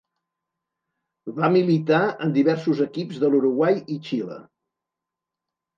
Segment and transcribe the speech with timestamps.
[1.35, 4.41] Va militar en diversos equips de l'Uruguai i Xile.